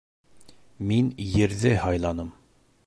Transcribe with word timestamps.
Мин 0.91 1.11
Ерҙе 1.33 1.77
һайланым. 1.85 2.35